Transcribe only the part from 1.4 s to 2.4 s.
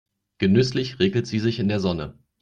in der Sonne.